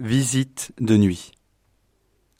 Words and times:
Visite 0.00 0.72
de 0.80 0.96
nuit. 0.96 1.32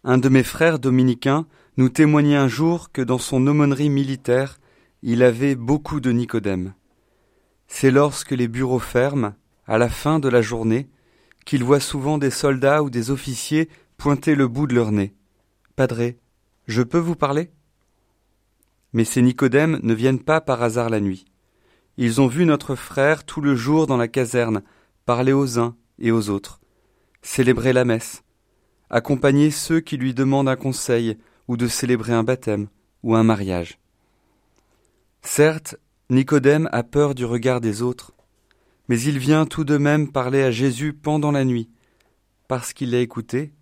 Un 0.03 0.17
de 0.17 0.31
mes 0.31 0.43
frères 0.43 0.79
dominicains 0.79 1.47
nous 1.76 1.90
témoignait 1.90 2.34
un 2.34 2.48
jour 2.48 2.90
que 2.90 3.02
dans 3.02 3.18
son 3.18 3.46
aumônerie 3.46 3.90
militaire, 3.90 4.58
il 5.02 5.22
avait 5.22 5.57
beaucoup 5.57 6.00
de 6.00 6.10
Nicodème. 6.10 6.73
C'est 7.68 7.91
lorsque 7.91 8.30
les 8.30 8.48
bureaux 8.48 8.79
ferment, 8.79 9.34
à 9.66 9.77
la 9.77 9.91
fin 9.91 10.20
de 10.20 10.29
la 10.30 10.41
journée, 10.41 10.88
qu'il 11.45 11.62
voit 11.62 11.80
souvent 11.80 12.16
des 12.16 12.30
soldats 12.30 12.82
ou 12.82 12.88
des 12.88 13.11
officiers 13.11 13.69
pointer 13.99 14.35
le 14.35 14.49
bout 14.49 14.67
de 14.67 14.75
leur 14.75 14.91
nez. 14.91 15.13
Padré, 15.77 16.19
je 16.67 16.81
peux 16.81 16.97
vous 16.97 17.15
parler? 17.15 17.51
Mais 18.95 19.05
ces 19.05 19.21
Nicodèmes 19.21 19.81
ne 19.83 19.93
viennent 19.93 20.25
pas 20.25 20.41
par 20.41 20.63
hasard 20.63 20.89
la 20.89 21.01
nuit. 21.01 21.27
Ils 21.99 22.23
ont 22.23 22.27
vu 22.27 22.47
notre 22.47 22.75
frère 22.75 23.25
tout 23.25 23.43
le 23.43 23.55
jour 23.55 23.87
dans 23.87 23.99
la 23.99 24.09
caserne, 24.09 24.63
parler 25.05 25.35
aux 25.35 25.59
uns 25.59 25.77
et 25.99 26.11
aux 26.11 26.31
autres 26.31 26.60
célébrer 27.23 27.73
la 27.73 27.84
messe, 27.84 28.23
accompagner 28.89 29.50
ceux 29.50 29.81
qui 29.81 29.96
lui 29.96 30.14
demandent 30.14 30.49
un 30.49 30.57
conseil 30.57 31.18
ou 31.49 31.57
de 31.57 31.68
célébrer 31.68 32.12
un 32.12 32.24
baptême 32.24 32.68
ou 33.02 33.14
un 33.14 33.22
mariage. 33.22 33.78
Certes, 35.22 35.76
Nicodème 36.09 36.68
a 36.72 36.82
peur 36.82 37.14
du 37.14 37.24
regard 37.24 37.60
des 37.60 37.82
autres, 37.82 38.12
mais 38.88 39.00
il 39.00 39.18
vient 39.18 39.46
tout 39.46 39.64
de 39.64 39.76
même 39.76 40.10
parler 40.10 40.42
à 40.42 40.50
Jésus 40.50 40.92
pendant 40.92 41.30
la 41.30 41.45
nuit, 41.45 41.70
parce 42.48 42.72
qu'il 42.72 42.90
l'a 42.90 42.98
écouté, 42.98 43.52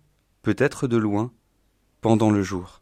peut-être 0.41 0.87
de 0.87 0.97
loin, 0.97 1.31
pendant 2.01 2.31
le 2.31 2.41
jour. 2.41 2.81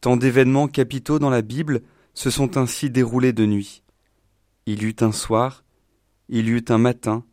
Tant 0.00 0.16
d'événements 0.16 0.68
capitaux 0.68 1.18
dans 1.18 1.30
la 1.30 1.40
Bible 1.40 1.82
se 2.12 2.28
sont 2.30 2.58
ainsi 2.58 2.90
déroulés 2.90 3.32
de 3.32 3.46
nuit. 3.46 3.82
Il 4.66 4.82
y 4.82 4.86
eut 4.86 4.96
un 5.00 5.12
soir, 5.12 5.64
il 6.28 6.48
y 6.48 6.50
eut 6.50 6.64
un 6.68 6.78
matin, 6.78 7.24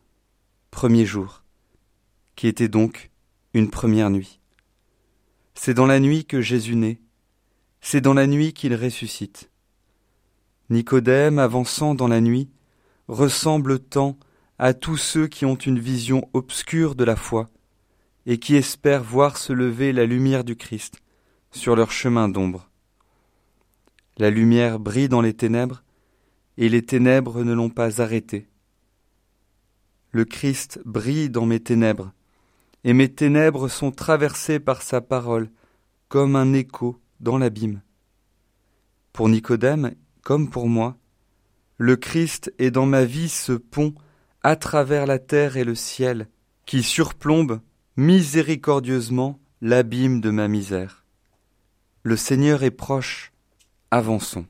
premier 0.69 1.05
jour 1.05 1.40
qui 2.41 2.47
était 2.47 2.69
donc 2.69 3.11
une 3.53 3.69
première 3.69 4.09
nuit. 4.09 4.39
C'est 5.53 5.75
dans 5.75 5.85
la 5.85 5.99
nuit 5.99 6.25
que 6.25 6.41
Jésus 6.41 6.75
naît, 6.75 6.99
c'est 7.81 8.01
dans 8.01 8.15
la 8.15 8.25
nuit 8.25 8.51
qu'il 8.51 8.73
ressuscite. 8.73 9.51
Nicodème, 10.71 11.37
avançant 11.37 11.93
dans 11.93 12.07
la 12.07 12.19
nuit, 12.19 12.49
ressemble 13.07 13.77
tant 13.77 14.17
à 14.57 14.73
tous 14.73 14.97
ceux 14.97 15.27
qui 15.27 15.45
ont 15.45 15.53
une 15.53 15.77
vision 15.77 16.27
obscure 16.33 16.95
de 16.95 17.03
la 17.03 17.15
foi 17.15 17.47
et 18.25 18.39
qui 18.39 18.55
espèrent 18.55 19.03
voir 19.03 19.37
se 19.37 19.53
lever 19.53 19.93
la 19.93 20.07
lumière 20.07 20.43
du 20.43 20.55
Christ 20.55 20.99
sur 21.51 21.75
leur 21.75 21.91
chemin 21.91 22.27
d'ombre. 22.27 22.71
La 24.17 24.31
lumière 24.31 24.79
brille 24.79 25.09
dans 25.09 25.21
les 25.21 25.35
ténèbres, 25.35 25.83
et 26.57 26.69
les 26.69 26.81
ténèbres 26.81 27.43
ne 27.43 27.53
l'ont 27.53 27.69
pas 27.69 28.01
arrêté. 28.01 28.47
Le 30.09 30.25
Christ 30.25 30.79
brille 30.85 31.29
dans 31.29 31.45
mes 31.45 31.59
ténèbres, 31.59 32.11
et 32.83 32.93
mes 32.93 33.13
ténèbres 33.13 33.67
sont 33.67 33.91
traversées 33.91 34.59
par 34.59 34.81
sa 34.81 35.01
parole, 35.01 35.49
comme 36.07 36.35
un 36.35 36.53
écho 36.53 36.99
dans 37.19 37.37
l'abîme. 37.37 37.81
Pour 39.13 39.29
Nicodème, 39.29 39.93
comme 40.23 40.49
pour 40.49 40.67
moi, 40.67 40.97
le 41.77 41.95
Christ 41.95 42.53
est 42.59 42.71
dans 42.71 42.85
ma 42.85 43.05
vie 43.05 43.29
ce 43.29 43.53
pont 43.53 43.93
à 44.43 44.55
travers 44.55 45.05
la 45.05 45.19
terre 45.19 45.57
et 45.57 45.63
le 45.63 45.75
ciel, 45.75 46.27
qui 46.65 46.83
surplombe 46.83 47.59
miséricordieusement 47.97 49.39
l'abîme 49.61 50.21
de 50.21 50.29
ma 50.29 50.47
misère. 50.47 51.05
Le 52.03 52.15
Seigneur 52.15 52.63
est 52.63 52.71
proche, 52.71 53.31
avançons. 53.91 54.45